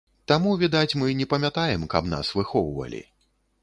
[0.31, 3.09] Таму, відаць, мы не памятаем, каб нас выхоўвалі.